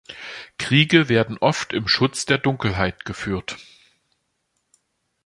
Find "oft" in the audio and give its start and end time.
1.37-1.73